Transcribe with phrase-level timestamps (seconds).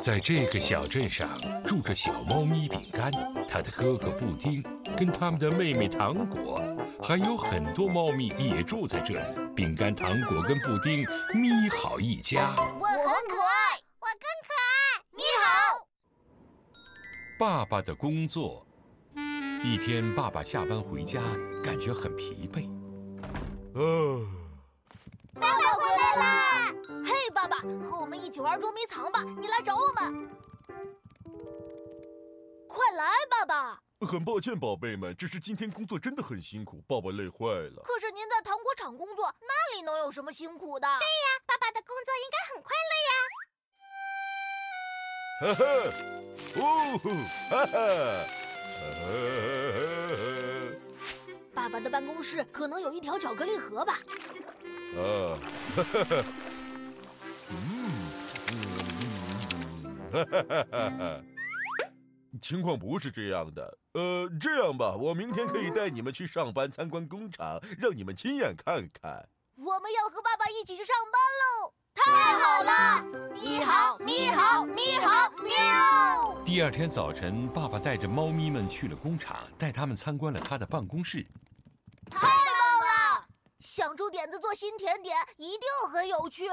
[0.00, 1.28] 在这个小镇上
[1.66, 3.10] 住着小猫咪饼干，
[3.48, 4.62] 它的哥哥布丁，
[4.96, 6.56] 跟他们的妹妹糖果，
[7.02, 9.20] 还有很多猫咪也住在这里。
[9.56, 12.54] 饼干、糖果跟布丁咪好一家。
[12.56, 15.02] 我很可爱，我更可爱。
[15.16, 15.86] 你好。
[17.38, 18.64] 爸爸的工作。
[19.64, 21.20] 一天，爸爸下班回家，
[21.64, 22.70] 感觉很疲惫。
[23.74, 23.82] 啊，
[25.34, 26.57] 爸爸回来啦！
[27.28, 29.22] 嘿，爸爸，和我们一起玩捉迷藏吧！
[29.38, 30.30] 你来找我们，
[32.66, 33.78] 快来，爸爸！
[34.00, 37.82] 很抱歉，宝贝们，只是今天工作真的很辛苦，爸爸累坏了。
[37.84, 40.88] 可是您在糖果厂工作，那里能有什么辛苦的？
[40.88, 43.12] 对呀，爸爸的工作应该很快乐呀！
[45.44, 45.64] 哈哈，
[46.62, 46.64] 哦，
[47.50, 47.76] 哈哈。
[51.52, 53.98] 爸爸的办公室可能有一条巧克力河吧？
[54.96, 55.36] 啊，
[55.76, 56.24] 嗯，
[62.40, 63.78] 情况不是这样的。
[63.94, 69.28] 呃，这样吧，我明天可以带你们去上班参观工厂，让你们亲眼看看。
[69.56, 71.72] 我们要和爸爸一起去上班喽！
[71.94, 73.02] 太好了！
[73.34, 76.44] 你好，你好，你好，喵！
[76.44, 81.26] 第二天早晨，爸爸带着猫咪们去了工厂，带他们参观了他的办公室。
[82.08, 83.26] 太棒了！
[83.58, 86.44] 想出点子做新甜点一定很有趣。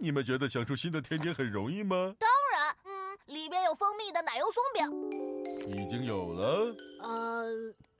[0.00, 2.14] 你们觉得想出新的甜点很容易吗？
[2.18, 2.28] 当
[3.28, 6.74] 里边有蜂蜜的奶油松饼，已经有了。
[7.02, 7.44] 呃，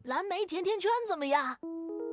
[0.05, 1.45] 蓝莓甜甜圈怎么样？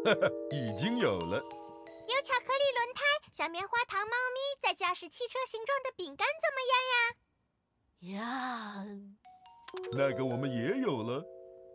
[0.03, 1.37] 哈哈，已经有了。
[1.37, 6.59] 有巧克力轮胎、小棉花糖猫咪，再加是汽车形状的饼干，怎么
[8.11, 8.83] 样呀？
[8.83, 8.85] 呀，
[9.93, 11.23] 那个我们也有了。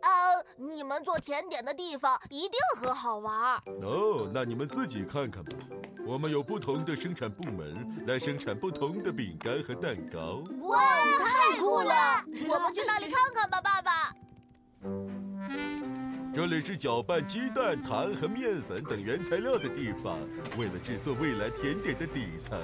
[0.03, 3.55] 呃，你们做甜点的地方一定很好玩。
[3.83, 5.57] 哦，那你们自己看看吧。
[6.11, 10.43] 我们有不同的生产部门来生产不同的饼干和蛋糕。
[10.63, 10.77] 哇，
[11.23, 12.21] 太酷了！
[12.49, 14.13] 我们去那里看看吧，爸爸。
[16.33, 20.19] 这里是搅拌鸡蛋、糖和面粉等原材料的地方，
[20.57, 22.59] 为了制作未来甜点的底层。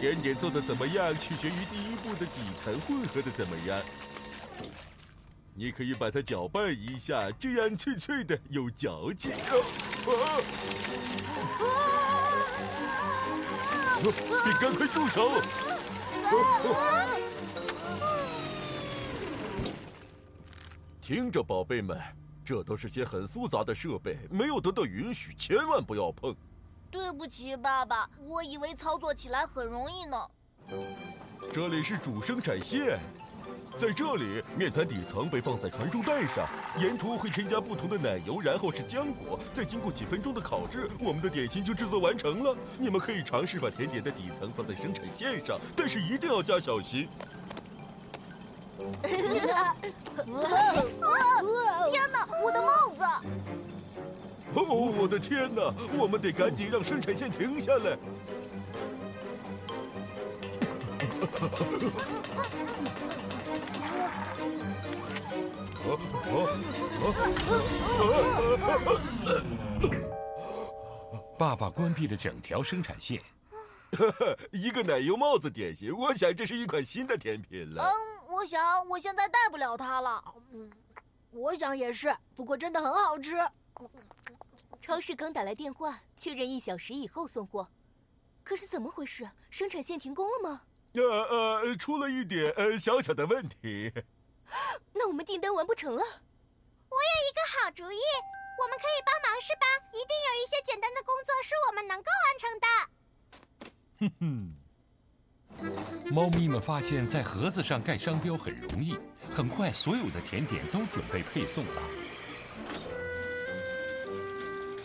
[0.00, 3.76] 甜点做的怎么样，取决于第一步的底层混合的怎么样。
[5.56, 9.30] 你可以把它搅拌一下，这样脆脆的，有嚼劲。
[14.02, 14.12] 饼
[14.60, 15.30] 干，快住手！
[21.00, 21.96] 听着，宝贝们，
[22.44, 26.34] 这都是些很复杂的设备，没有得到允许，千万不要碰。
[26.90, 30.16] 对不起，爸爸，我以为操作起来很容易呢。
[31.52, 32.98] 这里是主生产线。
[33.76, 36.46] 在这里，面团底层被放在传送带上，
[36.78, 42.56] 沿途会添加不同的奶油，然后是浆果，再经过几分钟的烤制，我们的点心就制作完成了。
[42.78, 47.08] 你们可以尝试把甜点的底层放在生产线上，但是一定要加小心。
[48.78, 48.92] 天
[52.12, 53.04] 哪，我的帽子！
[54.54, 57.98] 哦，我的天哪，我们得赶紧让生产线停下来。
[71.38, 73.20] 爸爸关闭了整条生产线。
[74.50, 77.84] 一个奶油帽子点心，我想这是一款新的甜品了。
[77.84, 77.92] 嗯，
[78.32, 80.24] 我想我现在带不了它了。
[80.52, 80.70] 嗯，
[81.30, 83.36] 我想也是，不过真的很好吃。
[84.80, 87.68] 超市刚打来电话，确认一小时以后送货。
[88.42, 89.30] 可是怎么回事？
[89.48, 90.62] 生产线停工了吗？
[90.94, 91.02] 呃
[91.62, 93.92] 呃，出了一点呃小小的问题。
[95.04, 96.00] 那我们订单完不成了。
[96.00, 98.00] 我有一个好主意，
[98.58, 99.66] 我们可以帮忙，是吧？
[99.92, 102.66] 一定有一些简单的工作是我们能够完成的。
[104.00, 104.56] 哼哼。
[106.10, 108.96] 猫咪们发现，在盒子上盖商标很容易。
[109.30, 111.82] 很快，所有的甜点都准备配送了。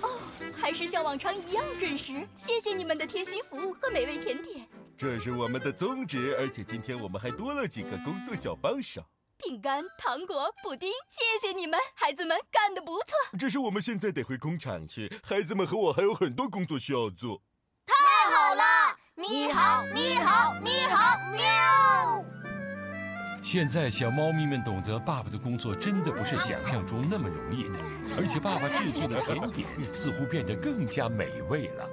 [0.01, 0.19] 哦，
[0.53, 2.27] 还是像往常一样准时。
[2.35, 4.67] 谢谢你们的贴心服务和美味甜点。
[4.97, 9.01] 这是我们的宗旨，而且今天我们还多了几个工作小帮手。
[9.41, 13.37] 饼干、糖果、布丁，谢谢你们，孩子们干得不错。
[13.37, 17.41] 只是我们现在得回工厂去，孩子们和我还有很多工作需要做。
[17.85, 18.97] 太好了！
[19.15, 21.41] 你好，你好，你好，喵！
[23.41, 27.79] 现在小猫咪们懂得，爸爸的工作真的不是想象中那么容易的，
[28.17, 31.89] 而且爸爸制作的甜点似乎变得更加美味了。